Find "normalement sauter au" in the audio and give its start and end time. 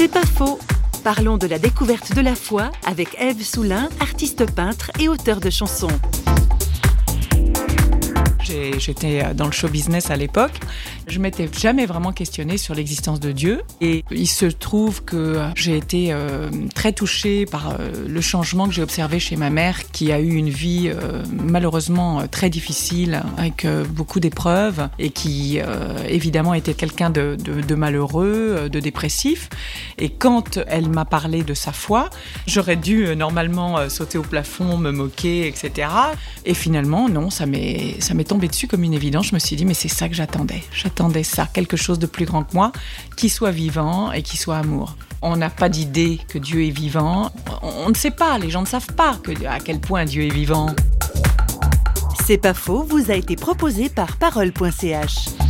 33.16-34.22